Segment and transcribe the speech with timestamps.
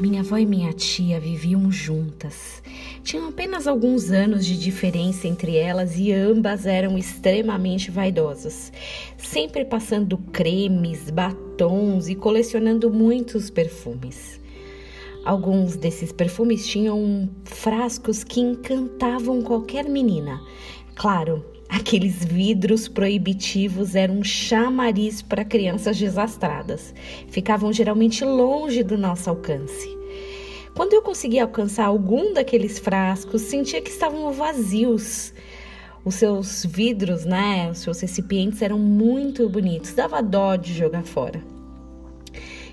[0.00, 2.60] Minha avó e minha tia viviam juntas.
[3.04, 8.72] Tinham apenas alguns anos de diferença entre elas e ambas eram extremamente vaidosas,
[9.16, 14.40] sempre passando cremes, batons e colecionando muitos perfumes.
[15.24, 20.40] Alguns desses perfumes tinham frascos que encantavam qualquer menina.
[20.96, 26.94] Claro, Aqueles vidros proibitivos eram um chamariz para crianças desastradas.
[27.28, 29.88] Ficavam geralmente longe do nosso alcance.
[30.76, 35.34] Quando eu conseguia alcançar algum daqueles frascos, sentia que estavam vazios.
[36.04, 41.53] Os seus vidros, né, os seus recipientes eram muito bonitos, dava dó de jogar fora.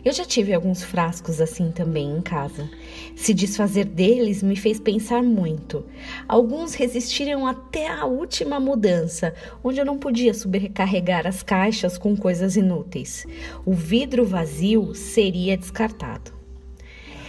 [0.04, 2.68] Eu já tive alguns frascos assim também em casa.
[3.16, 5.86] Se desfazer deles me fez pensar muito.
[6.27, 9.32] Alguns resistiram até a última mudança,
[9.64, 13.27] onde eu não podia sobrecarregar as caixas com coisas inúteis.
[13.64, 16.34] O vidro vazio seria descartado.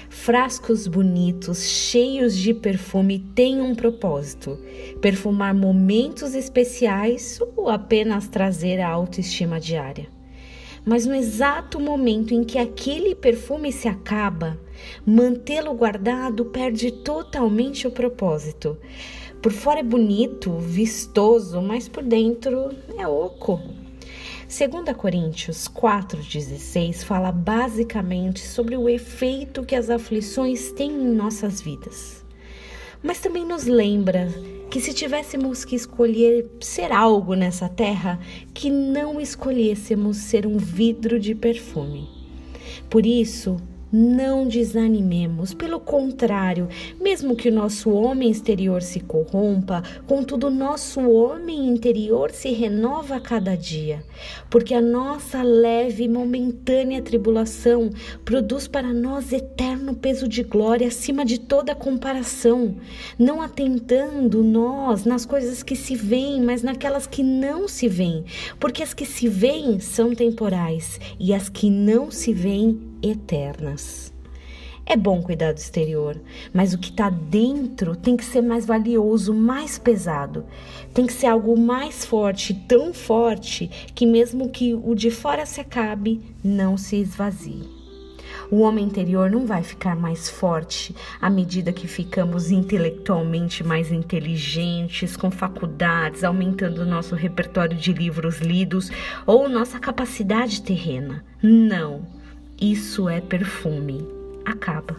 [0.09, 4.59] Frascos bonitos, cheios de perfume, têm um propósito:
[5.03, 10.22] perfumar momentos especiais ou apenas trazer a autoestima diária
[10.85, 14.59] mas no exato momento em que aquele perfume se acaba,
[15.07, 18.77] mantê-lo guardado perde totalmente o propósito.
[19.41, 23.61] Por fora é bonito, vistoso, mas por dentro é oco.
[24.49, 32.23] 2 Coríntios 4,16 fala basicamente sobre o efeito que as aflições têm em nossas vidas.
[33.03, 34.29] Mas também nos lembra
[34.73, 38.19] que se tivéssemos que escolher ser algo nessa terra,
[38.55, 42.09] que não escolhêssemos ser um vidro de perfume.
[42.89, 43.59] Por isso,
[43.93, 46.67] não desanimemos, pelo contrário,
[46.99, 53.21] mesmo que o nosso homem exterior se corrompa, contudo, nosso homem interior se renova a
[53.21, 54.03] cada dia,
[54.49, 57.91] porque a nossa leve e momentânea tribulação
[58.25, 62.77] produz para nós eterno peso de glória acima de toda comparação,
[63.19, 68.25] não atentando nós nas coisas que se veem, mas naquelas que não se veem,
[68.59, 74.13] porque as que se veem são temporais e as que não se veem eternas.
[74.85, 76.21] É bom cuidar do exterior,
[76.53, 80.45] mas o que está dentro tem que ser mais valioso, mais pesado.
[80.93, 85.61] Tem que ser algo mais forte, tão forte, que mesmo que o de fora se
[85.61, 87.63] acabe, não se esvazie.
[88.51, 95.17] O homem interior não vai ficar mais forte à medida que ficamos intelectualmente mais inteligentes,
[95.17, 98.91] com faculdades, aumentando nosso repertório de livros lidos
[99.27, 101.25] ou nossa capacidade terrena.
[101.43, 102.22] Não.
[102.63, 104.07] Isso é perfume.
[104.45, 104.97] Acaba.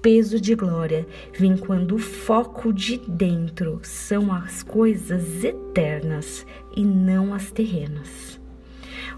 [0.00, 1.06] Peso de glória
[1.38, 8.40] vem quando o foco de dentro são as coisas eternas e não as terrenas.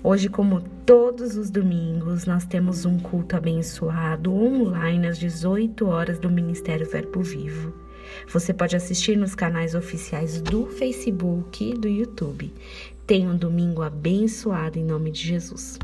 [0.03, 6.29] Hoje, como todos os domingos, nós temos um culto abençoado online às 18 horas do
[6.29, 7.73] Ministério Verbo Vivo.
[8.27, 12.53] Você pode assistir nos canais oficiais do Facebook e do YouTube.
[13.07, 15.79] Tenha um domingo abençoado em nome de Jesus.